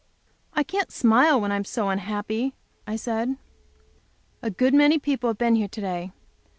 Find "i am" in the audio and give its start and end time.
1.51-1.63